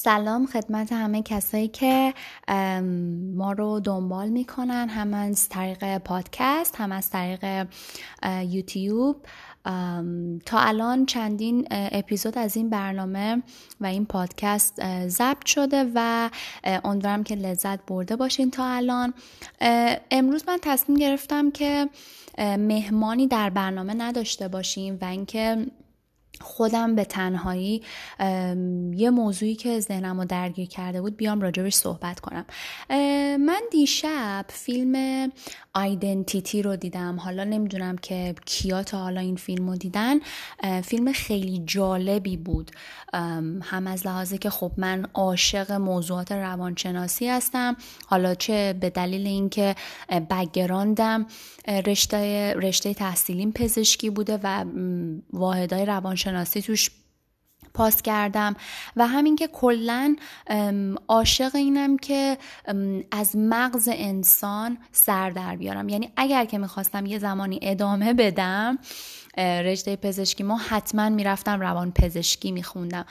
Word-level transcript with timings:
سلام 0.00 0.46
خدمت 0.46 0.92
همه 0.92 1.22
کسایی 1.22 1.68
که 1.68 2.14
ما 3.34 3.52
رو 3.52 3.80
دنبال 3.80 4.28
می‌کنن 4.28 4.88
هم 4.88 5.14
از 5.14 5.48
طریق 5.48 5.98
پادکست 5.98 6.76
هم 6.76 6.92
از 6.92 7.10
طریق 7.10 7.66
یوتیوب. 8.42 9.16
تا 10.46 10.58
الان 10.58 11.06
چندین 11.06 11.66
اپیزود 11.70 12.38
از 12.38 12.56
این 12.56 12.70
برنامه 12.70 13.42
و 13.80 13.86
این 13.86 14.06
پادکست 14.06 15.06
ضبط 15.08 15.46
شده 15.46 15.90
و 15.94 16.30
امیدوارم 16.64 17.24
که 17.24 17.34
لذت 17.34 17.86
برده 17.86 18.16
باشین 18.16 18.50
تا 18.50 18.66
الان. 18.66 19.14
امروز 20.10 20.44
من 20.48 20.58
تصمیم 20.62 20.98
گرفتم 20.98 21.50
که 21.50 21.88
مهمانی 22.38 23.26
در 23.26 23.50
برنامه 23.50 23.94
نداشته 23.94 24.48
باشیم 24.48 24.98
و 25.00 25.04
اینکه 25.04 25.66
خودم 26.40 26.94
به 26.94 27.04
تنهایی 27.04 27.82
یه 28.96 29.10
موضوعی 29.10 29.54
که 29.54 29.80
ذهنم 29.80 30.20
رو 30.20 30.24
درگیر 30.24 30.68
کرده 30.68 31.00
بود 31.00 31.16
بیام 31.16 31.40
راجبش 31.40 31.74
صحبت 31.74 32.20
کنم. 32.20 32.44
من 33.38 33.60
دیشب 33.70 34.44
فیلم 34.48 35.28
آیدنتیتی 35.74 36.62
رو 36.62 36.76
دیدم. 36.76 37.16
حالا 37.16 37.44
نمی‌دونم 37.44 37.98
که 37.98 38.34
کیا 38.44 38.82
تا 38.82 38.98
حالا 38.98 39.20
این 39.20 39.36
فیلم 39.36 39.68
رو 39.70 39.76
دیدن 39.76 40.18
فیلم 40.82 41.12
خیلی 41.12 41.62
جالبی 41.66 42.36
بود. 42.36 42.70
هم 43.62 43.86
از 43.86 44.06
لحاظه 44.06 44.38
که 44.38 44.50
خب 44.50 44.72
من 44.76 45.06
عاشق 45.14 45.72
موضوعات 45.72 46.32
روانشناسی 46.32 47.28
هستم. 47.28 47.76
حالا 48.06 48.34
چه 48.34 48.72
به 48.80 48.90
دلیل 48.90 49.26
اینکه 49.26 49.74
بگراندم 50.30 51.26
رشته 51.86 52.52
رشته 52.54 52.94
تحصیلیم 52.94 53.52
پزشکی 53.52 54.10
بوده 54.10 54.40
و 54.42 54.64
واحدهای 55.32 55.86
روانشناسی 55.86 56.27
توش 56.61 56.91
پاس 57.78 58.02
کردم. 58.02 58.56
و 58.96 59.06
همین 59.06 59.36
که 59.36 59.46
کلا 59.46 60.16
عاشق 61.08 61.54
اینم 61.54 61.96
که 61.96 62.38
از 63.10 63.36
مغز 63.36 63.88
انسان 63.92 64.78
سر 64.92 65.30
در 65.30 65.56
بیارم. 65.56 65.88
یعنی 65.88 66.12
اگر 66.16 66.44
که 66.44 66.58
می‌خواستم 66.58 67.06
یه 67.06 67.18
زمانی 67.18 67.58
ادامه 67.62 68.14
بدم 68.14 68.78
رشته 69.38 69.96
پزشکی 69.96 70.42
ما 70.42 70.56
حتما 70.56 71.08
می‌رفتم 71.08 71.60
روان 71.60 71.92
پزشکی 71.92 72.52
میخوندم. 72.52 73.04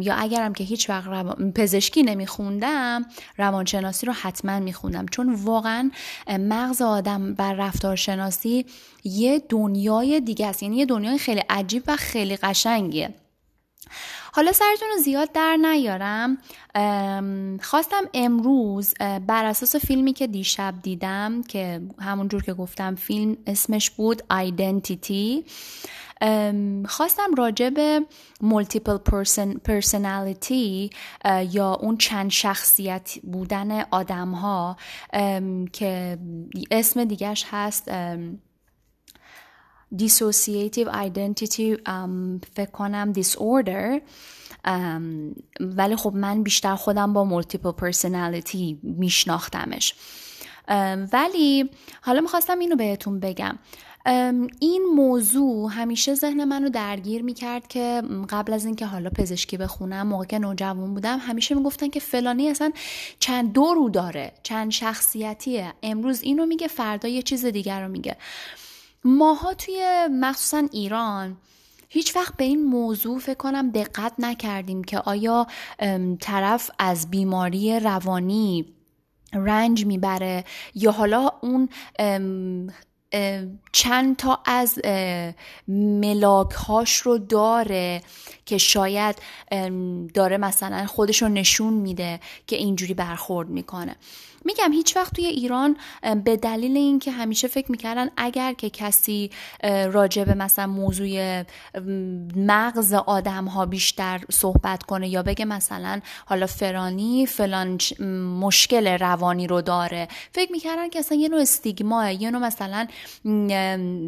یا 0.00 0.14
اگرم 0.14 0.52
که 0.52 0.64
هیچ 0.64 0.90
وقت 0.90 1.06
روان... 1.06 1.52
پزشکی 1.52 2.02
نمیخوندم 2.02 3.04
روانشناسی 3.38 4.06
رو 4.06 4.12
حتما 4.12 4.60
میخوندم. 4.60 5.06
چون 5.06 5.34
واقعا 5.34 5.90
مغز 6.28 6.82
آدم 6.82 7.34
بر 7.34 7.52
رفتارشناسی 7.52 8.66
یه 9.04 9.42
دنیای 9.48 10.20
دیگه 10.20 10.46
است. 10.46 10.62
یعنی 10.62 10.76
یه 10.76 10.86
دنیای 10.86 11.18
خیلی 11.18 11.42
عجیب 11.48 11.82
و 11.86 11.96
خیلی 11.96 12.36
قشنگیه. 12.36 13.14
حالا 14.32 14.52
سرتون 14.52 14.88
رو 14.96 15.02
زیاد 15.02 15.32
در 15.32 15.56
نیارم. 15.56 16.38
خواستم 17.62 18.02
امروز 18.14 18.94
بر 19.26 19.44
اساس 19.44 19.76
فیلمی 19.76 20.12
که 20.12 20.26
دیشب 20.26 20.74
دیدم 20.82 21.42
که 21.42 21.80
همونجور 22.00 22.42
که 22.42 22.54
گفتم 22.54 22.94
فیلم 22.94 23.36
اسمش 23.46 23.90
بود 23.90 24.22
Identity. 24.32 25.44
خواستم 26.84 27.34
راجع 27.36 27.70
به 27.70 28.06
multiple 28.40 28.96
personality 29.64 30.90
یا 31.50 31.74
اون 31.74 31.96
چند 31.96 32.30
شخصیت 32.30 33.18
بودن 33.22 33.84
آدم 33.90 34.30
ها 34.30 34.76
که 35.72 36.18
اسم 36.70 37.04
دیگهش 37.04 37.46
هست 37.50 37.90
dissociative 39.98 40.88
identity 40.88 41.76
um, 41.88 42.46
فکر 42.54 42.70
کنم 42.72 43.12
disorder. 43.12 44.00
um, 44.66 44.70
ولی 45.60 45.96
خب 45.96 46.14
من 46.14 46.42
بیشتر 46.42 46.74
خودم 46.74 47.12
با 47.12 47.42
multiple 47.42 47.82
personality 47.84 48.76
میشناختمش. 48.82 49.94
ولی 51.12 51.70
حالا 52.02 52.20
می‌خواستم 52.20 52.58
اینو 52.58 52.76
بهتون 52.76 53.20
بگم. 53.20 53.58
این 54.60 54.82
موضوع 54.94 55.70
همیشه 55.72 56.14
ذهن 56.14 56.44
منو 56.44 56.68
درگیر 56.68 57.22
می‌کرد 57.22 57.68
که 57.68 58.02
قبل 58.28 58.52
از 58.52 58.64
اینکه 58.64 58.86
حالا 58.86 59.10
پزشکی 59.10 59.56
بخونم 59.56 60.06
موقع 60.06 60.24
که 60.24 60.38
نوجوان 60.38 60.94
بودم 60.94 61.18
همیشه 61.18 61.54
می‌گفتن 61.54 61.88
که 61.88 62.00
فلانی 62.00 62.48
اصلا 62.48 62.72
چند 63.18 63.52
دو 63.52 63.74
رو 63.74 63.88
داره 63.88 64.32
چند 64.42 64.70
شخصیتیه. 64.70 65.72
امروز 65.82 66.22
اینو 66.22 66.46
میگه 66.46 66.68
فردا 66.68 67.08
یه 67.08 67.22
چیز 67.22 67.46
دیگر 67.46 67.82
رو 67.82 67.88
میگه. 67.88 68.16
ماها 69.04 69.54
توی 69.54 70.08
مخصوصا 70.10 70.68
ایران 70.72 71.36
هیچ 71.88 72.16
وقت 72.16 72.36
به 72.36 72.44
این 72.44 72.64
موضوع 72.64 73.18
فکر 73.18 73.34
کنم 73.34 73.70
دقت 73.70 74.12
نکردیم 74.18 74.84
که 74.84 74.98
آیا 74.98 75.46
طرف 76.20 76.70
از 76.78 77.10
بیماری 77.10 77.80
روانی 77.80 78.74
رنج 79.32 79.86
می‌بره 79.86 80.44
یا 80.74 80.90
حالا 80.90 81.30
اون 81.40 81.68
چند 83.72 84.16
تا 84.16 84.40
از 84.46 84.78
ملاک 85.68 86.52
هاش 86.52 86.96
رو 86.96 87.18
داره. 87.18 88.02
که 88.50 88.58
شاید 88.58 89.16
داره 90.14 90.36
مثلا 90.36 90.86
خودش 90.86 91.22
رو 91.22 91.28
نشون 91.28 91.72
میده 91.72 92.20
که 92.46 92.56
اینجوری 92.56 92.94
برخورد 92.94 93.48
می‌کنه. 93.48 93.96
میگم 94.44 94.72
هیچ 94.72 94.96
وقت 94.96 95.14
توی 95.14 95.26
ایران 95.26 95.76
به 96.24 96.36
دلیل 96.36 96.76
اینکه 96.76 97.10
همیشه 97.10 97.48
فکر 97.48 97.70
می‌کردن 97.70 98.10
اگر 98.16 98.52
که 98.52 98.70
کسی 98.70 99.30
راجع 99.92 100.24
به 100.24 100.34
مثلا 100.34 100.66
موضوع 100.66 101.42
مغز 102.36 102.92
آدم 102.92 103.44
ها 103.44 103.66
بیشتر 103.66 104.20
صحبت 104.30 104.82
کنه 104.82 105.08
یا 105.08 105.22
بگه 105.22 105.44
مثلا 105.44 106.00
حالا 106.26 106.46
فرانی 106.46 107.26
فلان 107.26 107.78
مشکل 108.40 108.86
روانی 108.86 109.46
رو 109.46 109.62
داره 109.62 110.08
فکر 110.32 110.52
می‌کردن 110.52 110.88
که 110.88 110.98
اصلا 110.98 111.18
یه 111.18 111.28
نوع 111.28 111.40
stigma 111.40 112.10
ه 112.10 112.22
یه 112.22 112.30
نوع 112.30 112.42
مثلا 112.42 112.86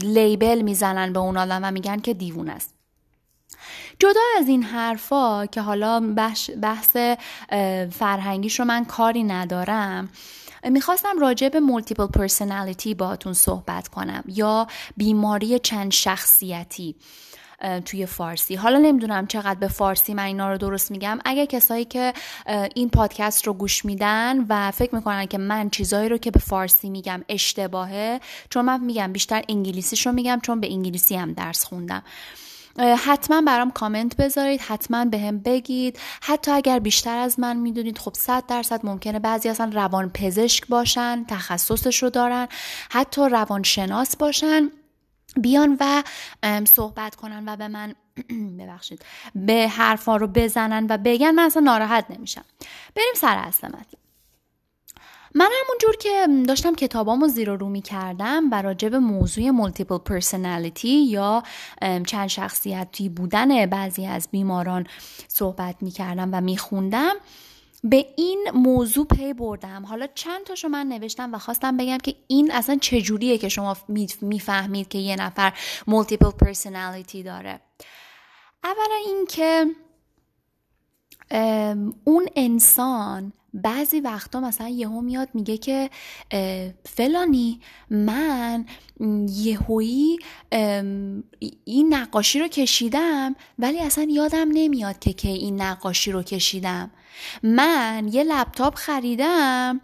label 0.02 0.62
می‌زنن 0.62 1.12
به 1.12 1.18
اون 1.18 1.36
آدم 1.36 1.60
و 1.62 1.70
میگن 1.70 2.00
که 2.00 2.14
دیوونه‌ست. 2.14 2.81
جدا 3.98 4.20
از 4.38 4.48
این 4.48 4.62
حرفا 4.62 5.46
که 5.46 5.60
حالا 5.60 6.14
بحث, 6.62 6.96
فرهنگیش 7.90 8.60
رو 8.60 8.64
من 8.64 8.84
کاری 8.84 9.24
ندارم 9.24 10.08
می‌خواستم 10.64 11.18
راجع 11.18 11.48
به 11.48 11.60
multiple 11.60 12.06
personality 12.06 12.94
باتون 12.94 13.32
صحبت 13.32 13.88
کنم 13.88 14.24
یا 14.26 14.66
بیماری 14.96 15.58
چند 15.58 15.92
شخصیتی 15.92 16.96
توی 17.84 18.06
فارسی. 18.06 18.54
حالا 18.54 18.78
نمی‌دونم 18.78 19.26
چقدر 19.26 19.54
به 19.54 19.68
فارسی 19.68 20.14
من 20.14 20.22
اینا 20.22 20.52
رو 20.52 20.58
درست 20.58 20.90
میگم. 20.90 21.18
اگر 21.24 21.44
کسایی 21.44 21.84
که 21.84 22.12
این 22.74 22.90
پادکست 22.90 23.46
رو 23.46 23.52
گوش 23.52 23.84
میدن 23.84 24.46
و 24.48 24.70
فکر 24.70 24.94
می‌کنن 24.94 25.26
که 25.26 25.38
من 25.38 25.70
چیزایی 25.70 26.08
رو 26.08 26.18
که 26.18 26.30
به 26.30 26.38
فارسی 26.38 26.90
میگم 26.90 27.24
اشتباهه 27.28 28.20
چون 28.50 28.64
من 28.64 28.80
میگم 28.80 29.12
بیشتر 29.12 29.42
انگلیسیش 29.48 30.06
رو 30.06 30.12
میگم 30.12 30.40
چون 30.42 30.60
به 30.60 30.72
انگلیسی 30.72 31.16
هم 31.16 31.32
درس 31.32 31.64
خوندم. 31.64 32.02
حتما 32.78 33.42
برام 33.42 33.70
کامنت 33.70 34.16
بذارید 34.16 34.60
حتما 34.60 35.04
به 35.04 35.18
هم 35.18 35.38
بگید. 35.38 35.98
حتی 36.22 36.50
اگر 36.50 36.78
بیشتر 36.78 37.18
از 37.18 37.40
من 37.40 37.56
می‌دونید 37.56 37.98
خب 37.98 38.14
صد 38.14 38.46
درصد 38.46 38.86
ممکنه 38.86 39.18
بعضی 39.18 39.48
اصلا 39.48 39.70
روان 39.74 40.10
پزشک 40.10 40.66
باشن 40.66 41.24
تخصصش 41.28 42.02
رو 42.02 42.10
دارن 42.10 42.48
حتی 42.90 43.28
روانشناس 43.28 44.16
باشن. 44.16 44.70
بیان 45.36 45.76
و 45.80 46.02
صحبت 46.64 47.14
کنن 47.14 47.48
و 47.48 47.56
به 47.56 47.68
من 47.68 47.94
ببخشید 48.58 49.04
به 49.34 49.68
حرفا 49.68 50.16
رو 50.16 50.26
بزنن 50.26 50.86
و 50.90 50.98
بگن. 50.98 51.30
من 51.30 51.42
اصلا 51.42 51.62
ناراحت 51.62 52.06
نمیشم. 52.10 52.44
بریم 52.96 53.14
سر 53.16 53.38
اصل 53.38 53.66
مطلب. 53.68 54.00
من 55.34 55.50
همونجور 55.64 55.96
که 55.96 56.28
داشتم 56.48 56.74
کتابامو 56.74 57.28
زیر 57.28 57.50
و 57.50 57.56
رو 57.56 57.68
می 57.68 57.82
کردم 57.82 58.48
و 58.52 58.62
راجع 58.62 58.88
موضوع 58.88 59.50
multiple 59.50 59.98
personality 59.98 61.04
یا 61.04 61.42
چند 62.06 62.26
شخصیتی 62.26 63.08
بودن 63.08 63.66
بعضی 63.66 64.06
از 64.06 64.28
بیماران 64.30 64.86
صحبت 65.28 65.76
می 65.80 65.90
کردم 65.90 66.28
و 66.32 66.40
می 66.40 66.56
خوندم 66.56 67.14
به 67.84 68.06
این 68.16 68.48
موضوع 68.54 69.06
پی 69.06 69.32
بردم. 69.32 69.86
حالا 69.86 70.06
چند 70.14 70.44
تاشو 70.44 70.68
من 70.68 70.86
نوشتم 70.86 71.34
و 71.34 71.38
خواستم 71.38 71.76
بگم 71.76 71.98
که 71.98 72.14
این 72.26 72.52
اصلا 72.52 72.76
چجوریه 72.80 73.38
که 73.38 73.48
شما 73.48 73.76
می‌فهمید 74.20 74.88
که 74.88 74.98
یه 74.98 75.16
نفر 75.16 75.52
multiple 75.86 76.30
personality 76.30 77.22
داره. 77.22 77.60
اولا 78.64 78.98
اینکه 79.06 79.66
اون 82.04 82.26
انسان 82.36 83.32
بعضی 83.54 84.00
وقتا 84.00 84.40
مثلا 84.40 84.68
یهو 84.68 85.00
میاد 85.00 85.28
میگه 85.34 85.58
که 85.58 85.90
فلانی 86.84 87.60
من 87.90 88.64
یهویی 89.28 90.18
این 91.64 91.94
نقاشی 91.94 92.40
رو 92.40 92.48
کشیدم 92.48 93.36
ولی 93.58 93.80
اصلا 93.80 94.06
یادم 94.10 94.48
نمیاد 94.52 94.98
که 94.98 95.12
که 95.12 95.28
این 95.28 95.62
نقاشی 95.62 96.12
رو 96.12 96.22
کشیدم 96.22 96.90
من 97.42 98.10
یه 98.12 98.24
لپتاپ 98.24 98.74
خریدم 98.74 99.80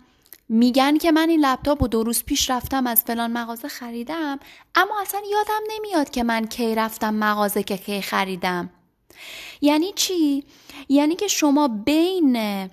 میگن 0.48 0.98
که 0.98 1.12
من 1.12 1.28
این 1.28 1.40
لپتاپ 1.40 1.82
و 1.82 1.88
دو 1.88 2.02
روز 2.02 2.24
پیش 2.24 2.50
رفتم 2.50 2.86
از 2.86 3.02
فلان 3.02 3.32
مغازه 3.32 3.68
خریدم 3.68 4.38
اما 4.74 5.00
اصلا 5.00 5.20
یادم 5.30 5.60
نمیاد 5.74 6.10
که 6.10 6.22
من 6.22 6.46
کی 6.46 6.74
رفتم 6.74 7.14
مغازه 7.14 7.62
که 7.62 7.76
کی 7.76 8.02
خریدم 8.02 8.70
یعنی 9.60 9.92
چی؟ 9.92 10.44
یعنی 10.88 11.16
که 11.16 11.28
شما 11.28 11.68
بین 11.68 12.68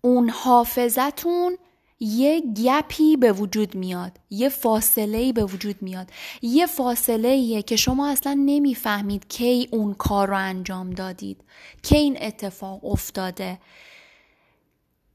اون 0.00 0.28
حافظتون 0.30 1.58
یه 2.00 2.40
گپی 2.64 3.16
به 3.16 3.32
وجود 3.32 3.74
میاد 3.74 4.12
یه 4.30 4.48
فاصله 4.48 5.32
به 5.32 5.44
وجود 5.44 5.82
میاد. 5.82 6.10
یه 6.42 6.66
فاصله 6.66 7.62
که 7.62 7.76
شما 7.76 8.08
اصلا 8.08 8.34
نمی‌فهمید 8.34 9.28
کی 9.28 9.68
اون 9.72 9.94
کار 9.94 10.28
رو 10.28 10.36
انجام 10.36 10.90
دادید 10.90 11.44
کی 11.82 11.96
این 11.96 12.18
اتفاق 12.20 12.84
افتاده. 12.84 13.58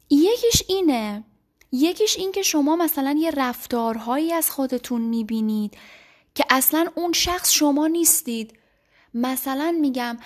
یکیش 0.09 0.63
اینه 0.67 1.23
یکیش 1.71 2.17
این 2.17 2.31
که 2.31 2.41
شما 2.41 2.75
مثلا 2.75 3.15
یه 3.19 3.31
رفتارهایی 3.31 4.33
از 4.33 4.49
خودتون 4.49 5.01
می‌بینید 5.01 5.77
که 6.35 6.45
اصلا 6.49 6.87
اون 6.95 7.13
شخص 7.13 7.51
شما 7.51 7.87
نیستید. 7.87 8.53
مثلا 9.13 9.77
میگم 9.81 10.17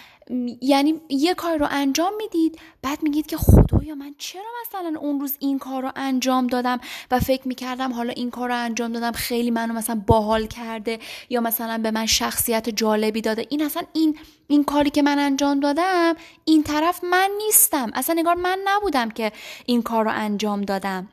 یعنی 0.61 1.01
یه 1.09 1.33
کار 1.33 1.57
رو 1.57 1.67
انجام 1.71 2.13
می‌دید 2.17 2.59
بعد 2.81 3.03
میگید 3.03 3.25
که 3.25 3.37
خدایا 3.37 3.95
من 3.95 4.15
چرا 4.17 4.43
مثلا 4.67 4.99
اون 4.99 5.19
روز 5.19 5.35
این 5.39 5.59
کار 5.59 5.81
رو 5.83 5.91
انجام 5.95 6.47
دادم 6.47 6.79
و 7.11 7.19
فکر 7.19 7.47
می‌کردم 7.47 7.93
حالا 7.93 8.13
این 8.13 8.29
کار 8.29 8.49
رو 8.49 8.55
انجام 8.55 8.91
دادم 8.91 9.11
خیلی 9.11 9.51
منو 9.51 9.73
مثلا 9.73 10.01
باحال 10.07 10.45
کرده 10.45 10.99
یا 11.29 11.41
مثلا 11.41 11.77
به 11.77 11.91
من 11.91 12.05
شخصیت 12.05 12.69
جالبی 12.69 13.21
داده. 13.21 13.45
این 13.49 13.63
اصلا 13.63 13.83
این 13.93 14.17
این 14.47 14.63
کاری 14.63 14.89
که 14.89 15.01
من 15.01 15.19
انجام 15.19 15.59
دادم 15.59 16.15
این 16.45 16.63
طرف 16.63 17.03
من 17.03 17.29
نیستم. 17.45 17.91
اصلا 17.93 18.15
انگار 18.19 18.35
من 18.35 18.59
نبودم 18.65 19.09
که 19.09 19.31
این 19.65 19.81
کار 19.81 20.05
رو 20.05 20.11
انجام 20.13 20.61
دادم. 20.61 21.07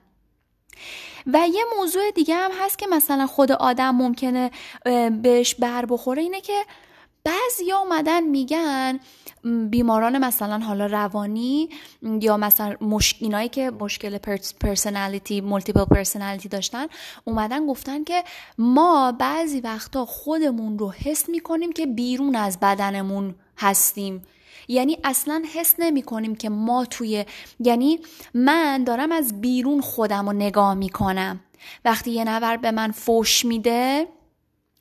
و 1.26 1.48
یه 1.52 1.64
موضوع 1.78 2.10
دیگه 2.10 2.34
هم 2.34 2.50
هست 2.60 2.78
که 2.78 2.86
مثلا 2.86 3.26
خود 3.26 3.52
آدم 3.52 3.90
ممکنه 3.90 4.50
بهش 5.22 5.54
بر 5.54 5.86
بخوره 5.86 6.22
اینه 6.22 6.40
که 6.40 6.64
بعضی 7.28 7.72
اومدن 7.72 8.24
میگن 8.24 9.00
بیماران 9.70 10.18
مثلا 10.18 10.58
حالا 10.58 10.86
روانی 10.86 11.68
یا 12.20 12.36
مثلا 12.36 12.76
مش... 12.80 13.14
اینایی 13.20 13.48
که 13.48 13.70
مشکل 13.70 14.18
personality 14.60 15.40
multiple 15.40 15.84
personality 15.84 16.48
داشتن 16.48 16.86
اومدن 17.24 17.66
گفتن 17.66 18.04
که 18.04 18.24
ما 18.58 19.12
بعضی 19.12 19.60
وقتا 19.60 20.04
خودمون 20.04 20.78
رو 20.78 20.90
حس 20.90 21.28
می‌کنیم 21.28 21.72
که 21.72 21.86
بیرون 21.86 22.36
از 22.36 22.60
بدنمون 22.60 23.34
هستیم. 23.58 24.22
یعنی 24.68 24.98
اصلا 25.04 25.42
حس 25.54 25.74
نمی 25.78 26.02
کنیم 26.02 26.34
که 26.34 26.48
ما 26.48 26.84
توی 26.84 27.24
یعنی 27.60 28.00
من 28.34 28.84
دارم 28.84 29.12
از 29.12 29.40
بیرون 29.40 29.80
خودم 29.80 30.26
رو 30.26 30.32
نگاه 30.32 30.74
می‌کنم. 30.74 31.40
وقتی 31.84 32.10
یه 32.10 32.24
نفر 32.24 32.56
به 32.56 32.70
من 32.70 32.90
فوش 32.90 33.44
میده 33.44 34.08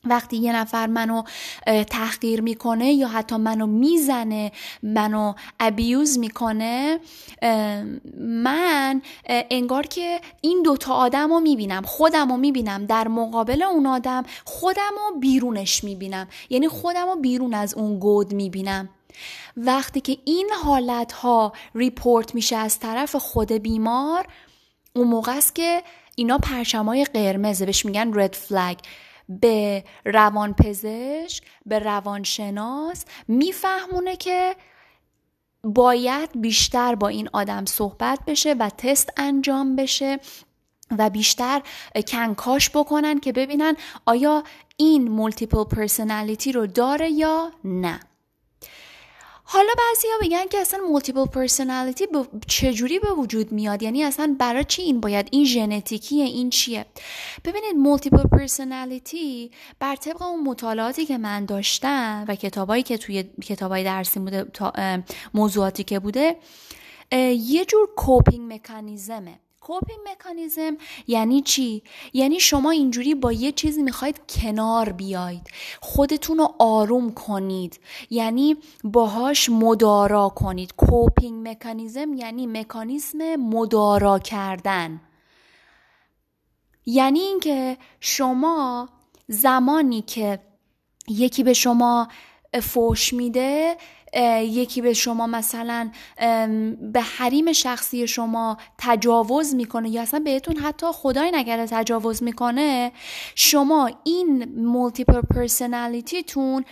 وقتی 0.06 0.38
یه 0.38 0.56
نفر 0.56 0.88
منو 0.88 1.24
تحقیر 1.90 2.42
می‌کنه 2.42 2.94
یا 2.94 3.08
حتی 3.08 3.36
منو 3.36 3.66
می‌زنه 3.66 4.52
منو 4.84 5.34
ابیوز 5.60 6.20
می‌کنه 6.20 7.00
من 8.18 9.02
انگار 9.30 9.86
که 9.86 10.22
این 10.42 10.62
دوتا 10.64 10.94
آدم 10.94 11.30
رو 11.30 11.40
می‌بینم 11.40 11.82
خودم 11.82 12.32
رو 12.32 12.38
می‌بینم 12.38 12.86
در 12.86 13.08
مقابل 13.08 13.64
اون 13.64 13.86
آدم 13.86 14.24
خودم 14.46 14.92
رو 14.96 15.20
بیرونش 15.20 15.84
می‌بینم. 15.84 16.28
یعنی 16.50 16.68
خودم 16.68 17.08
رو 17.08 17.16
بیرون 17.16 17.54
از 17.54 17.74
اون 17.74 18.00
گود 18.00 18.34
می‌بینم. 18.34 18.90
وقتی 19.58 20.02
که 20.02 20.18
این 20.26 20.50
حالت 20.64 21.12
ها 21.12 21.54
ریپورت 21.76 22.36
میشه 22.36 22.56
از 22.56 22.80
طرف 22.80 23.16
خود 23.16 23.52
بیمار 23.52 24.28
اون 24.96 25.08
موقع 25.08 25.38
است 25.38 25.56
که 25.56 25.84
اینا 26.16 26.38
پرچمای 26.38 27.06
قرمزه 27.06 27.66
بهش 27.66 27.86
میگن 27.86 28.12
رد 28.20 28.34
فلگ 28.34 28.78
به 29.30 29.84
روانپزشک 30.06 31.44
به 31.66 31.80
روانشناس 31.80 33.06
میفهمونه 33.28 34.16
که 34.16 34.56
باید 35.64 36.42
بیشتر 36.42 36.96
با 36.96 37.08
این 37.08 37.30
آدم 37.34 37.66
صحبت 37.66 38.20
بشه 38.28 38.54
و 38.54 38.70
تست 38.78 39.14
انجام 39.18 39.76
بشه 39.76 40.20
و 40.98 41.10
بیشتر 41.10 41.62
کنکاش 42.08 42.70
بکنن 42.70 43.20
که 43.20 43.32
ببینن 43.34 43.76
آیا 44.06 44.44
این 44.78 45.08
multiple 45.08 45.64
personality 45.64 46.52
رو 46.52 46.68
داره 46.68 47.12
یا 47.12 47.52
نه. 47.64 48.00
حالا 49.50 49.70
بعضی 49.78 50.08
ها 50.08 50.28
بگن 50.28 50.48
که 50.50 50.58
اصلا 50.58 50.80
multiple 50.80 51.26
personality 51.26 52.08
چجوری 52.48 53.00
به 53.00 53.12
وجود 53.12 53.52
میاد؟ 53.52 53.84
یعنی 53.84 54.04
اصلا 54.04 54.36
برای 54.40 54.64
چی 54.64 54.82
این 54.82 55.00
باید؟ 55.00 55.28
این 55.32 55.46
ژنتیکیه 55.46 56.26
این 56.26 56.50
چیه؟ 56.50 56.86
ببینید 57.46 57.76
multiple 57.76 58.24
personality 58.24 59.52
بر 59.80 59.96
طبق 59.96 60.22
اون 60.22 60.44
مطالعاتی 60.44 61.06
که 61.06 61.18
من 61.18 61.46
داشتم 61.46 62.26
و 62.28 62.36
کتابایی 62.36 62.84
که 62.84 62.98
توی 62.98 63.24
کتابای 63.24 63.84
درسی 63.84 64.20
بوده 64.20 64.46
موضوعاتی 65.34 65.84
که 65.84 66.00
بوده 66.00 66.36
یه 67.32 67.66
جور 67.66 67.90
کوپینگ 67.96 68.54
مکانیزمه 68.54 69.40
کوپینگ 69.68 70.00
مکانیزم. 70.12 70.78
یعنی 71.08 71.42
چی؟ 71.42 71.84
یعنی 72.14 72.40
شما 72.40 72.72
اینجوری 72.72 73.16
با 73.16 73.32
یه 73.32 73.52
چیزی 73.52 73.84
می‌خواید 73.84 74.22
کنار 74.30 74.92
بیاید. 74.92 75.48
خودتون 75.82 76.38
رو 76.38 76.56
آروم 76.60 77.14
کنید. 77.14 77.80
یعنی 78.10 78.58
باهاش 78.84 79.50
مدارا 79.50 80.30
کنید. 80.30 80.76
کوپینگ 80.76 81.48
مکانیزم 81.48 82.14
یعنی 82.14 82.48
مکانیزم 82.48 83.36
مدارا 83.36 84.20
کردن. 84.20 85.02
یعنی 86.86 87.20
اینکه 87.20 87.78
شما 88.00 88.90
زمانی 89.28 90.02
که 90.02 90.40
یکی 91.08 91.44
به 91.44 91.54
شما 91.54 92.08
فوش 92.62 93.14
میده 93.14 93.78
یکی 94.42 94.82
به 94.82 94.94
شما 94.94 95.28
مثلا 95.28 95.92
به 96.82 97.02
حریم 97.02 97.54
شخصی 97.54 98.08
شما 98.08 98.58
تجاوز 98.78 99.56
می‌کنه 99.56 99.90
یا 99.90 100.02
اصلا 100.02 100.20
بهتون 100.20 100.58
حتی 100.58 100.88
خدای 100.94 101.32
نکرده 101.32 101.66
تجاوز 101.66 102.24
می‌کنه 102.24 102.92
شما 103.36 103.90
این 104.04 104.56
multiple 104.66 105.22
personality 105.22 106.35
تون 106.35 106.66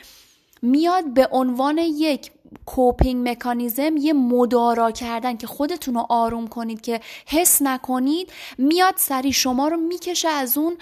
میاد 0.61 1.13
به 1.13 1.27
عنوان 1.31 1.77
یک 1.77 2.31
coping 2.65 3.29
mechanism 3.29 3.97
یه 3.97 4.13
مدارا 4.13 4.91
کردن 4.91 5.37
که 5.37 5.47
خودتون 5.47 5.93
رو 5.93 6.05
آروم 6.09 6.47
کنید 6.47 6.81
که 6.81 6.99
حس 7.27 7.61
نکنید 7.61 8.31
میاد 8.57 8.93
سری 8.97 9.33
شما 9.33 9.67
رو 9.67 9.77
می‌کشه 9.77 10.27
از 10.27 10.57
اون 10.57 10.77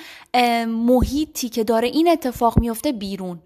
محیطی 0.65 1.49
که 1.49 1.63
داره 1.63 1.87
این 1.87 2.07
اتفاق 2.07 2.59
میفته 2.59 2.91
بیرون. 2.91 3.39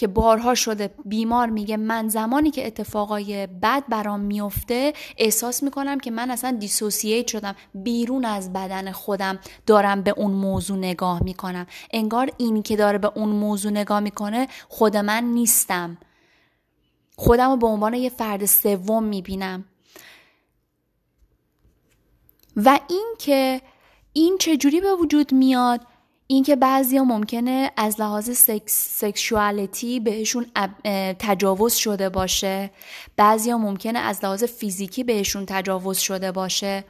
که 0.00 0.06
بارها 0.06 0.54
شده 0.54 0.90
بیمار 1.04 1.50
میگه 1.50 1.76
من 1.76 2.08
زمانی 2.08 2.50
که 2.50 2.66
اتفاقای 2.66 3.46
بد 3.46 3.84
برام 3.88 4.20
میفته 4.20 4.92
احساس 5.16 5.62
می‌کنم 5.62 6.00
که 6.00 6.10
من 6.10 6.30
اصلا 6.30 6.56
دیسوسییت 6.60 7.26
شدم 7.26 7.54
بیرون 7.74 8.24
از 8.24 8.52
بدن 8.52 8.92
خودم 8.92 9.38
دارم 9.66 10.02
به 10.02 10.10
اون 10.10 10.30
موضوع 10.30 10.78
نگاه 10.78 11.22
می‌کنم. 11.22 11.66
انگار 11.90 12.30
اینی 12.36 12.62
که 12.62 12.76
داره 12.76 12.98
به 12.98 13.12
اون 13.14 13.28
موضوع 13.28 13.72
نگاه 13.72 14.00
می‌کنه 14.00 14.48
خود 14.68 14.96
من 14.96 15.24
نیستم. 15.24 15.98
خودم 17.16 17.50
رو 17.50 17.56
به 17.56 17.66
عنوان 17.66 17.94
یه 17.94 18.08
فرد 18.08 18.44
سوم 18.44 19.04
می‌بینم. 19.04 19.64
و 22.56 22.78
این 22.88 23.14
که 23.18 23.60
این 24.12 24.36
چجوری 24.40 24.80
به 24.80 24.94
وجود 24.94 25.34
میاد؟ 25.34 25.80
اینکه 26.32 26.56
بعضیا 26.56 27.04
ممکنه 27.04 27.70
از 27.76 28.00
لحاظ 28.00 28.30
سکس، 28.30 28.98
سکشوالیتی 28.98 30.00
بهشون 30.00 30.46
تجاوز 31.18 31.74
شده 31.74 32.08
باشه. 32.08 32.70
بعضیا 33.16 33.58
ممکنه 33.58 33.98
از 33.98 34.24
لحاظ 34.24 34.44
فیزیکی 34.44 35.04
بهشون 35.04 35.44
تجاوز 35.46 35.98
شده 35.98 36.32
باشه. 36.32 36.84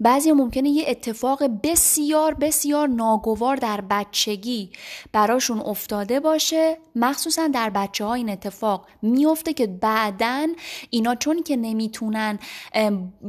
بعضی 0.00 0.32
ممکنه 0.32 0.68
یه 0.68 0.84
اتفاق 0.88 1.42
بسیار 1.62 2.34
بسیار 2.34 2.88
ناگوار 2.88 3.56
در 3.56 3.80
بچگی 3.80 4.70
براشون 5.12 5.60
افتاده 5.60 6.20
باشه. 6.20 6.78
مخصوصا 6.96 7.48
در 7.48 7.70
بچه 7.70 8.04
ها 8.04 8.14
این 8.14 8.30
اتفاق 8.30 8.86
میفته 9.02 9.52
که 9.52 9.66
بعدا 9.66 10.46
اینا 10.90 11.14
چون 11.14 11.42
که 11.42 11.56
نمی‌تونن 11.56 12.38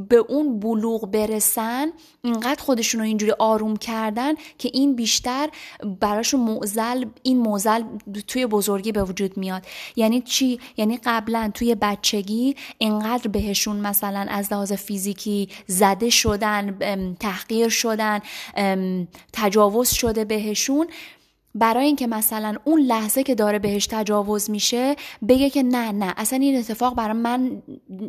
به 0.09 0.17
اون 0.17 0.59
بلوغ 0.59 1.11
برسن 1.11 1.87
اینقدر 2.23 2.63
خودشون 2.63 3.01
رو 3.01 3.07
اینجوری 3.07 3.31
آروم 3.31 3.75
کردن 3.77 4.33
که 4.57 4.69
این 4.73 4.95
بیشتر 4.95 5.49
براشون 5.99 6.39
موزل 6.39 7.05
این 7.23 7.37
موزل 7.37 7.83
توی 8.27 8.45
بزرگی 8.45 8.91
به 8.91 9.03
وجود 9.03 9.37
میاد. 9.37 9.65
یعنی 9.95 10.21
چی؟ 10.21 10.59
یعنی 10.77 10.99
قبلا 11.03 11.51
توی 11.53 11.75
بچگی 11.75 12.55
اینقدر 12.77 13.27
بهشون 13.27 13.75
مثلا 13.75 14.25
از 14.29 14.53
لحاظ 14.53 14.73
فیزیکی 14.73 15.49
زده 15.67 16.09
شدن 16.09 16.60
تحقیر 17.19 17.69
شدن 17.69 18.19
تجاوز 19.33 19.89
شده 19.89 20.25
بهشون. 20.25 20.87
برای 21.55 21.85
اینکه 21.85 22.07
مثلا 22.07 22.55
اون 22.63 22.81
لحظه 22.81 23.23
که 23.23 23.35
داره 23.35 23.59
بهش 23.59 23.87
تجاوز 23.87 24.49
میشه 24.49 24.95
بگه 25.27 25.49
که 25.49 25.63
نه 25.63 25.91
نه 25.91 26.13
اصلا 26.17 26.39
این 26.39 26.59
اتفاق 26.59 26.95
برای 26.95 27.17
من 27.17 27.61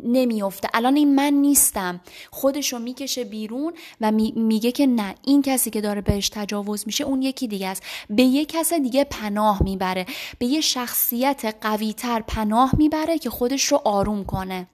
نمیافته. 0.03 0.69
الان 0.73 0.95
این 0.95 1.15
من 1.15 1.33
نیستم. 1.33 2.01
خودشو 2.31 2.79
می‌کشه 2.79 3.23
بیرون 3.23 3.73
و 4.01 4.11
میگه 4.35 4.71
که 4.71 4.87
نه 4.87 5.15
این 5.25 5.41
کسی 5.41 5.69
که 5.69 5.81
داره 5.81 6.01
بهش 6.01 6.29
تجاوز 6.29 6.83
میشه 6.85 7.03
اون 7.03 7.21
یکی 7.21 7.47
دیگه 7.47 7.67
است. 7.67 7.83
به 8.09 8.23
یه 8.23 8.45
کس 8.45 8.73
دیگه 8.73 9.03
پناه 9.03 9.63
می‌بره. 9.63 10.05
به 10.39 10.45
یه 10.45 10.61
شخصیت 10.61 11.55
قویتر 11.61 12.23
پناه 12.27 12.71
می‌بره 12.77 13.17
که 13.17 13.29
خودش 13.29 13.63
رو 13.63 13.81
آروم 13.85 14.23
کنه. 14.23 14.67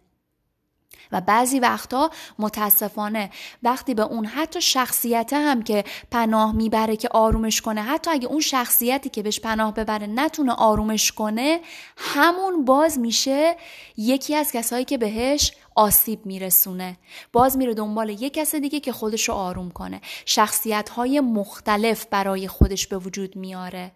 و 1.11 1.21
بعضی 1.21 1.59
وقتا 1.59 2.11
متاسفانه 2.39 3.29
وقتی 3.63 3.93
به 3.93 4.01
اون 4.01 4.25
حتی 4.25 4.61
شخصیت 4.61 5.33
هم 5.33 5.63
که 5.63 5.83
پناه 6.11 6.55
می‌بره 6.55 6.95
که 6.95 7.09
آرومش 7.11 7.61
کنه 7.61 7.81
حتی 7.81 8.11
اگه 8.11 8.27
اون 8.27 8.39
شخصیتی 8.39 9.09
که 9.09 9.23
بهش 9.23 9.39
پناه 9.39 9.73
ببره 9.73 10.07
نتونه 10.07 10.53
آرومش 10.53 11.11
کنه 11.11 11.59
همون 11.97 12.65
باز 12.65 12.99
میشه 12.99 13.55
یکی 13.97 14.35
از 14.35 14.51
کسایی 14.51 14.85
که 14.85 14.97
بهش 14.97 15.53
آسیب 15.75 16.25
میرسونه. 16.25 16.97
باز 17.31 17.57
میره 17.57 17.73
دنبال 17.73 18.09
یک 18.09 18.33
کس 18.33 18.55
دیگه 18.55 18.79
که 18.79 18.91
خودش 18.91 19.29
رو 19.29 19.35
آروم 19.35 19.71
کنه. 19.71 20.01
شخصیت 20.25 20.89
های 20.89 21.19
مختلف 21.19 22.05
برای 22.05 22.47
خودش 22.47 22.87
به 22.87 22.97
وجود 22.97 23.35
میاره. 23.35 23.91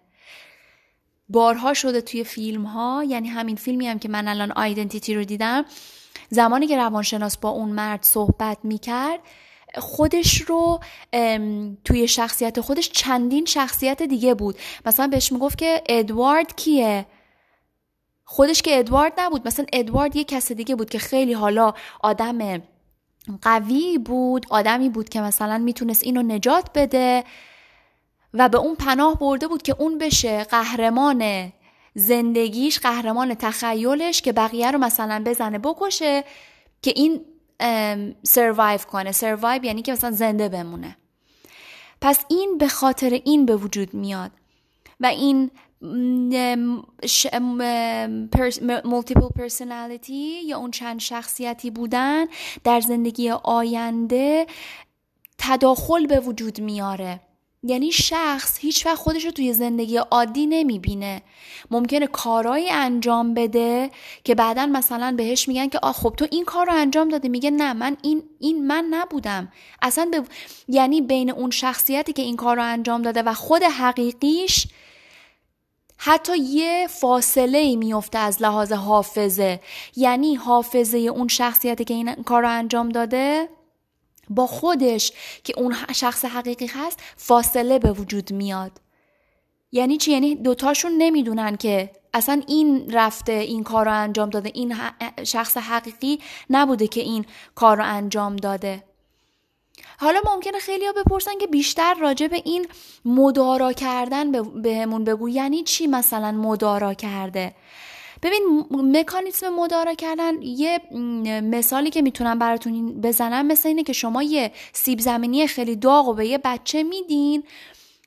بارها 1.28 1.74
شده 1.74 2.00
توی 2.00 2.24
فیلم 2.24 2.64
ها 2.64 3.04
یعنی 3.08 3.28
همین 3.28 3.56
فیلمی 3.56 3.88
هم 3.88 3.98
که 3.98 4.08
من 4.08 4.28
الان 4.28 4.52
آیدنتیتی 4.52 5.14
رو 5.14 5.24
دیدم 5.24 5.64
زمانی 6.34 6.66
که 6.66 6.76
روانشناس 6.76 7.36
با 7.36 7.48
اون 7.48 7.68
مرد 7.68 8.02
صحبت 8.02 8.58
می‌کرد 8.62 9.20
خودش 9.78 10.40
رو 10.40 10.80
توی 11.84 12.08
شخصیت 12.08 12.60
خودش 12.60 12.90
چندین 12.90 13.44
شخصیت 13.44 14.02
دیگه 14.02 14.34
بود. 14.34 14.58
مثلا 14.86 15.06
بهش 15.06 15.32
می‌گفت 15.32 15.58
که 15.58 15.82
ادوارد 15.88 16.56
کیه؟ 16.56 17.06
خودش 18.24 18.62
که 18.62 18.78
ادوارد 18.78 19.12
نبود 19.18 19.46
مثلا 19.46 19.66
ادوارد 19.72 20.16
یه 20.16 20.24
کس 20.24 20.52
دیگه 20.52 20.74
بود 20.74 20.90
که 20.90 20.98
خیلی 20.98 21.32
حالا 21.32 21.74
آدم 22.02 22.62
قوی 23.42 23.98
بود 23.98 24.46
آدمی 24.50 24.88
بود 24.88 25.08
که 25.08 25.20
مثلا 25.20 25.58
می‌تونست 25.58 26.02
اینو 26.02 26.22
نجات 26.22 26.70
بده 26.74 27.24
و 28.34 28.48
به 28.48 28.58
اون 28.58 28.74
پناه 28.74 29.18
برده 29.18 29.48
بود 29.48 29.62
که 29.62 29.76
اون 29.78 29.98
بشه 29.98 30.44
قهرمان 30.44 31.52
زندگیش 31.94 32.78
قهرمان 32.78 33.34
تخیلش 33.34 34.22
که 34.22 34.32
بقیه 34.32 34.70
رو 34.70 34.78
مثلا 34.78 35.22
بزنه 35.26 35.58
بکشه 35.58 36.24
که 36.82 36.92
این 36.96 37.20
سروایو 38.22 38.78
کنه. 38.78 39.12
سروایو 39.12 39.64
یعنی 39.64 39.82
که 39.82 39.92
مثلا 39.92 40.10
زنده 40.10 40.48
بمونه. 40.48 40.96
پس 42.00 42.24
این 42.28 42.58
به 42.58 42.68
خاطر 42.68 43.20
این 43.24 43.46
به 43.46 43.56
وجود 43.56 43.94
میاد. 43.94 44.30
و 45.00 45.06
این 45.06 45.50
multiple 48.84 49.28
personality 49.36 50.42
یا 50.44 50.58
اون 50.58 50.70
چند 50.70 51.00
شخصیتی 51.00 51.70
بودن 51.70 52.26
در 52.64 52.80
زندگی 52.80 53.30
آینده 53.30 54.46
تداخل 55.38 56.06
به 56.06 56.20
وجود 56.20 56.60
میاره. 56.60 57.20
یعنی 57.66 57.92
شخص 57.92 58.58
هیچ 58.58 58.86
وقت 58.86 58.96
خودش 58.96 59.24
رو 59.24 59.30
توی 59.30 59.52
زندگی 59.52 59.96
عادی 59.96 60.46
نمی‌بینه. 60.46 61.22
ممکنه 61.70 62.06
کارایی 62.06 62.70
انجام 62.70 63.34
بده 63.34 63.90
که 64.24 64.34
بعدا 64.34 64.66
مثلا 64.66 65.14
بهش 65.16 65.48
میگن 65.48 65.68
که 65.68 65.78
آ 65.82 65.92
خب 65.92 66.14
تو 66.16 66.26
این 66.30 66.44
کار 66.44 66.66
رو 66.66 66.72
انجام 66.72 67.08
داده 67.08 67.28
میگه 67.28 67.50
نه 67.50 67.72
من 67.72 67.96
این 68.02 68.22
این 68.38 68.66
من 68.66 68.84
نبودم. 68.90 69.52
اصلا 69.82 70.08
به 70.12 70.22
یعنی 70.68 71.00
بین 71.00 71.30
اون 71.30 71.50
شخصیتی 71.50 72.12
که 72.12 72.22
این 72.22 72.36
کار 72.36 72.56
رو 72.56 72.62
انجام 72.62 73.02
داده 73.02 73.22
و 73.22 73.34
خود 73.34 73.62
حقیقیش 73.62 74.66
حتی 75.96 76.38
یه 76.38 76.86
فاصله 76.90 77.58
ای 77.58 77.76
میفته 77.76 78.18
از 78.18 78.42
لحاظ 78.42 78.72
حافظه. 78.72 79.60
یعنی 79.96 80.34
حافظه 80.34 80.98
اون 80.98 81.28
شخصیتی 81.28 81.84
که 81.84 81.94
این 81.94 82.14
کار 82.14 82.42
رو 82.42 82.48
انجام 82.50 82.88
داده 82.88 83.48
با 84.30 84.46
خودش 84.46 85.12
که 85.44 85.54
اون 85.56 85.76
شخص 85.94 86.24
حقیقی 86.24 86.66
هست 86.66 87.00
فاصله 87.16 87.78
به 87.78 87.92
وجود 87.92 88.32
میاد. 88.32 88.72
یعنی 89.72 89.96
چی؟ 89.96 90.12
یعنی 90.12 90.34
دوتاشون 90.34 90.92
نمی‌دونن 90.98 91.56
که 91.56 91.90
اصلا 92.14 92.42
این 92.46 92.90
رفته 92.90 93.32
این 93.32 93.62
کار 93.62 93.84
رو 93.84 93.92
انجام 93.92 94.30
داده 94.30 94.50
این 94.54 94.76
شخص 95.24 95.56
حقیقی 95.56 96.20
نبوده 96.50 96.86
که 96.86 97.00
این 97.00 97.26
کار 97.54 97.76
رو 97.76 97.84
انجام 97.86 98.36
داده. 98.36 98.84
حالا 99.98 100.20
ممکنه 100.34 100.58
خیلی 100.58 100.86
ها 100.86 100.92
بپرسن 100.92 101.38
که 101.40 101.46
بیشتر 101.46 101.94
راجع 101.94 102.26
به 102.26 102.42
این 102.44 102.66
مدارا 103.04 103.72
کردن 103.72 104.32
بهمون 104.62 105.04
بگو. 105.04 105.28
یعنی 105.28 105.62
چی 105.62 105.86
مثلا 105.86 106.32
مدارا 106.32 106.94
کرده؟ 106.94 107.54
ببین 108.24 108.66
مکانیزم 108.70 109.48
مدارا 109.48 109.94
کردن 109.94 110.42
یه 110.42 110.80
مثالی 111.40 111.90
که 111.90 112.02
می‌تونم 112.02 112.38
براتون 112.38 113.00
بزنم 113.00 113.46
مثل 113.46 113.68
اینه 113.68 113.82
که 113.82 113.92
شما 113.92 114.22
یه 114.22 114.52
سیب 114.72 115.00
زمینی 115.00 115.46
خیلی 115.46 115.76
داغ 115.76 116.08
و 116.08 116.14
به 116.14 116.26
یه 116.26 116.38
بچه 116.38 116.82
میدین 116.82 117.44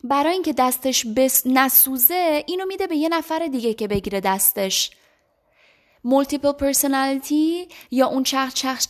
برای 0.03 0.33
اینکه 0.33 0.53
دستش 0.53 1.05
بس 1.05 1.47
نسوزه 1.47 2.43
اینو 2.47 2.65
میده 2.65 2.87
به 2.87 2.95
یه 2.95 3.09
نفر 3.09 3.47
دیگه 3.47 3.73
که 3.73 3.87
بگیره 3.87 4.19
دستش. 4.19 4.91
multiple 6.03 6.51
personality 6.51 7.67
یا 7.91 8.07
اون 8.07 8.23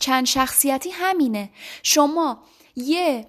چند 0.00 0.24
شخصیتی 0.24 0.90
همینه. 0.90 1.50
شما 1.82 2.42
یه 2.76 3.26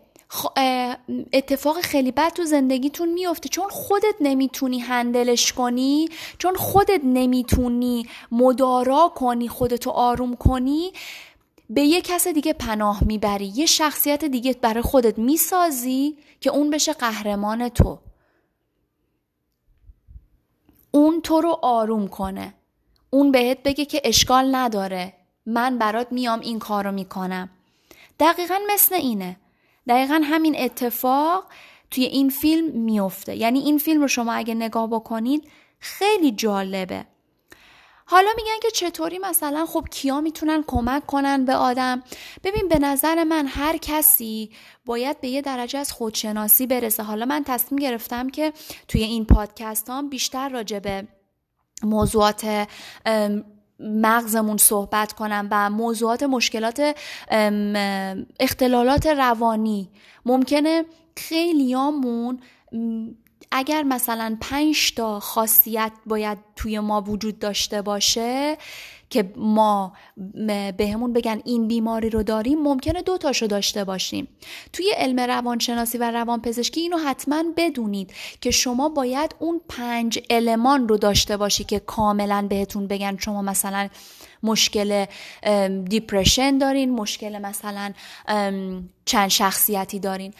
اتفاق 1.33 1.81
خیلی 1.81 2.11
بد 2.11 2.33
تو 2.33 2.45
زندگیتون 2.45 3.09
میفته 3.09 3.49
چون 3.49 3.69
خودت 3.69 4.15
نمی‌تونی 4.21 4.79
handle 4.79 5.35
ش 5.35 5.53
کنی 5.53 6.09
چون 6.37 6.55
خودت 6.55 7.01
نمی‌تونی 7.03 8.07
مدارا 8.31 9.11
کنی 9.15 9.47
خودتو 9.47 9.89
آروم 9.89 10.35
کنی 10.35 10.93
به 11.69 11.81
یه 11.81 12.01
کس 12.01 12.27
دیگه 12.27 12.53
پناه 12.53 13.03
می‌بری 13.03 13.51
یه 13.55 13.65
شخصیت 13.65 14.25
دیگه 14.25 14.53
برای 14.53 14.81
خودت 14.81 15.17
می‌سازی 15.17 16.17
که 16.41 16.49
اون 16.49 16.69
بشه 16.69 16.93
قهرمان 16.93 17.69
تو. 17.69 17.99
اون 20.91 21.21
تو 21.21 21.41
رو 21.41 21.59
آروم 21.61 22.07
کنه. 22.07 22.53
اون 23.09 23.31
بهت 23.31 23.63
بگه 23.63 23.85
که 23.85 24.01
اشکال 24.03 24.55
نداره. 24.55 25.13
من 25.45 25.77
برات 25.77 26.11
میام 26.11 26.39
این 26.39 26.59
کارو 26.59 26.91
می‌کنم. 26.91 27.49
دقیقا 28.19 28.59
مثل 28.69 28.95
اینه. 28.95 29.37
دقیقا 29.87 30.21
همین 30.23 30.55
اتفاق 30.59 31.45
توی 31.91 32.03
این 32.03 32.29
فیلم 32.29 32.71
میفته. 32.71 33.35
یعنی 33.35 33.59
این 33.59 33.77
فیلم 33.77 34.01
رو 34.01 34.07
شما 34.07 34.33
اگه 34.33 34.53
نگاه 34.53 34.87
بکنید 34.87 35.47
خیلی 35.79 36.31
جالبه. 36.31 37.05
حالا 38.05 38.29
میگن 38.35 38.59
که 38.61 38.71
چطوری 38.71 39.19
مثلا 39.19 39.65
خب 39.65 39.85
کیا 39.91 40.21
می‌تونن 40.21 40.63
کمک 40.67 41.05
کنن 41.05 41.45
به 41.45 41.55
آدم؟ 41.55 42.03
ببین 42.43 42.67
به 42.67 42.79
نظر 42.79 43.23
من 43.23 43.47
هر 43.47 43.77
کسی 43.77 44.51
باید 44.85 45.21
به 45.21 45.27
یه 45.27 45.41
درجه 45.41 45.79
از 45.79 45.91
خودشناسی 45.91 46.67
برسه. 46.67 47.03
حالا 47.03 47.25
من 47.25 47.43
تصمیم 47.43 47.79
گرفتم 47.79 48.29
که 48.29 48.53
توی 48.87 49.03
این 49.03 49.25
پادکست 49.25 49.89
هم 49.89 50.09
بیشتر 50.09 50.49
راجع 50.49 50.79
به 50.79 51.07
موضوعات 51.83 52.67
مغزمون 53.79 54.57
صحبت 54.57 55.13
کنم 55.13 55.47
و 55.51 55.69
موضوعات 55.69 56.23
مشکلات 56.23 56.95
اختلالات 58.39 59.07
روانی. 59.07 59.89
ممکنه 60.25 60.85
خیلیامون 61.17 62.39
اگر 63.51 63.83
مثلا 63.83 64.37
پنج 64.41 64.93
تا 64.93 65.19
خاصیت 65.19 65.91
باید 66.05 66.37
توی 66.55 66.79
ما 66.79 67.01
وجود 67.01 67.39
داشته 67.39 67.81
باشه 67.81 68.57
که 69.09 69.33
ما 69.37 69.93
بهمون 70.77 71.13
بگن 71.13 71.41
این 71.45 71.67
بیماری 71.67 72.09
رو 72.09 72.23
داریم 72.23 72.59
ممکنه 72.61 73.01
دو 73.01 73.17
تاشو 73.17 73.47
داشته 73.47 73.83
باشیم. 73.83 74.27
توی 74.73 74.93
علم 74.97 75.19
روانشناسی 75.19 75.97
و 75.97 76.11
روانپزشکی 76.11 76.81
اینو 76.81 76.97
حتما 76.97 77.43
بدونید 77.57 78.13
که 78.41 78.51
شما 78.51 78.89
باید 78.89 79.35
اون 79.39 79.61
پنج 79.69 80.19
المان 80.29 80.87
رو 80.87 80.97
داشته 80.97 81.37
باشی 81.37 81.63
که 81.63 81.79
کاملا 81.79 82.47
بهتون 82.49 82.87
بگن 82.87 83.17
شما 83.17 83.41
مثلا 83.41 83.89
مشکل 84.43 85.05
دیپرشن 85.89 86.57
دارین 86.57 86.91
مشکل 86.91 87.37
مثلا 87.37 87.93
چند 89.05 89.27
شخصیتی 89.29 89.99
دارین. 89.99 90.33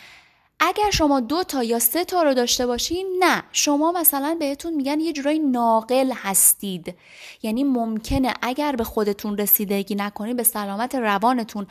اگر 0.60 0.90
شما 0.92 1.20
دو 1.20 1.44
تا 1.44 1.64
یا 1.64 1.80
سه 1.80 2.06
تا 2.06 2.24
رو 2.24 2.34
داشته 2.34 2.66
باشین 2.66 3.18
نه. 3.20 3.44
شما 3.52 3.92
مثلا 3.92 4.38
بهتون 4.40 4.74
میگن 4.74 5.00
یه 5.00 5.14
جورایی 5.14 5.40
ناقل 5.40 6.12
هستید. 6.16 6.96
یعنی 7.44 7.64
ممکنه 7.64 8.34
اگر 8.42 8.76
به 8.76 8.84
خودتون 8.84 9.38
رسیدگی 9.38 9.96
نکنید 9.96 10.38
به 10.38 10.44
سلامت 10.44 10.96
روانتون 10.96 11.68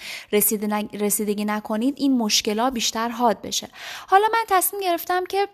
رسیدگی 0.93 1.45
نکنید 1.45 1.95
این 1.97 2.19
مشکلات 2.19 2.73
بیشتر 2.73 3.09
حاد 3.09 3.43
بشه. 3.43 3.69
حالا 4.07 4.27
من 4.33 4.45
تصمیم 4.49 4.83
گرفتم 4.83 5.25
که 5.25 5.49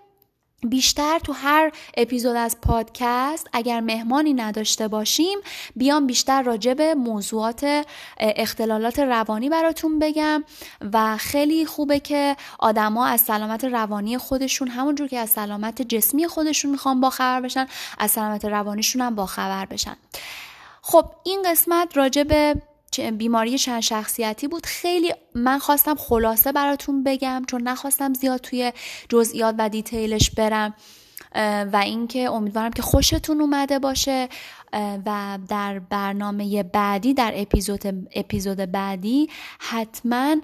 بیشتر 0.65 1.19
تو 1.19 1.33
هر 1.33 1.73
اپیزود 1.97 2.37
از 2.37 2.61
پادکست 2.61 3.49
اگر 3.53 3.81
مهمانی 3.81 4.35
نداشته 4.35 4.89
باشیم 4.89 5.39
بیام 5.77 6.07
بیشتر 6.07 6.43
راجع 6.43 6.75
به 6.75 6.95
موضوعات 6.95 7.87
اختلالات 8.19 8.99
روانی 8.99 9.49
براتون 9.49 9.99
بگم 9.99 10.45
و 10.93 11.17
خیلی 11.17 11.67
خوبه 11.67 12.01
که 12.01 12.37
آدما 12.59 13.07
از 13.07 13.21
سلامت 13.21 13.65
روانی 13.65 14.19
خودشون 14.19 14.69
همونجور 14.69 15.09
که 15.09 15.19
از 15.19 15.31
سلامت 15.31 15.83
جسمی 15.83 16.27
خودشون 16.27 16.71
می‌خوان 16.71 17.01
باخبر 17.01 17.41
بشن 17.41 17.67
از 17.99 18.11
سلامت 18.11 18.45
روانیشون 18.45 19.03
هم 19.03 19.15
باخبر 19.15 19.67
بشن. 19.67 19.97
خب 20.83 21.05
این 21.25 21.43
قسمت 21.47 21.97
راجع 21.97 22.23
به 22.23 22.57
بیماری 23.01 23.59
چند 23.59 23.81
شخصیتی 23.81 24.49
بود. 24.49 24.67
خیلی 24.67 25.15
من 25.35 25.59
خواستم 25.59 25.95
خلاصه 25.95 26.53
براتون 26.53 27.05
بگم 27.05 27.43
چون 27.49 27.63
نخواستم 27.63 28.15
زیاد 28.15 28.41
توی 28.41 28.73
جزئیات 29.09 29.55
و 29.59 29.69
دیتیلش 29.69 30.31
برم. 30.31 30.75
و 31.73 31.81
اینکه 31.85 32.31
امیدوارم 32.31 32.71
که 32.71 32.83
خوشتون 32.83 33.41
اومده 33.41 33.79
باشه 33.79 34.29
و 35.07 35.39
در 35.49 35.79
برنامه 35.79 36.63
بعدی 36.63 37.15
در 37.15 37.33
اپیزود 37.37 38.09
اپیزود 38.15 38.57
بعدی 38.57 39.29
حتما 39.59 40.37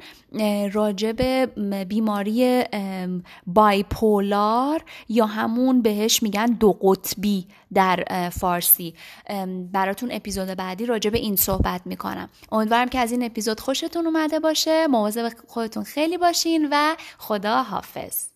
راجع 0.73 1.13
به 1.13 1.47
بیماری 1.89 2.65
بایپولار 3.47 4.85
یا 5.09 5.27
همون 5.27 5.83
بهش 5.83 6.23
میگن 6.23 6.47
دو 6.47 6.73
قطبی 6.73 7.47
در 7.75 8.29
فارسی. 8.33 8.95
براتون 9.73 10.09
اپیزود 10.13 10.49
بعدی 10.49 10.87
راجع 10.87 11.11
به 11.11 11.19
این 11.19 11.37
صحبت 11.37 11.81
می‌کنم. 11.85 12.29
امیدوارم 12.53 12.89
که 12.89 12.99
از 12.99 13.13
این 13.13 13.23
اپیزود 13.25 13.61
خوشتون 13.61 14.07
اومده 14.07 14.41
باشه. 14.41 14.87
مواظب 14.87 15.33
خودتون 15.47 15.85
خیلی 15.85 16.19
باشین 16.19 16.69
و 16.73 16.97
خدا 17.19 17.63
حافظ 17.63 18.30